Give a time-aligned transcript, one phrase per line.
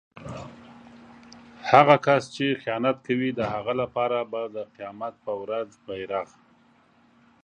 [1.69, 6.27] هغه کس چې خیانت کوي د هغه لپاره به د قيامت په ورځ بیرغ